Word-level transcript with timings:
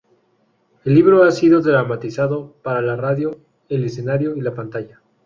El 0.83 0.95
libro 0.95 1.21
ha 1.23 1.29
sido 1.31 1.61
dramatizado 1.61 2.55
para 2.63 2.81
la 2.81 2.95
radio, 2.95 3.39
el 3.69 3.83
escenario 3.83 4.35
y 4.35 4.41
la 4.41 4.55
pantalla. 4.55 4.99